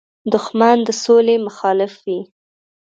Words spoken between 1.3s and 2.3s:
مخالف وي